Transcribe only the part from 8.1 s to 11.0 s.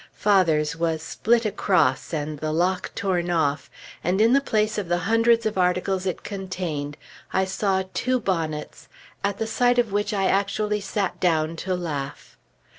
bonnets at the sight of which I actually